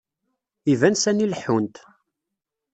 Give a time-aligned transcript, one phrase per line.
[0.71, 1.75] Iban sani leḥḥunt.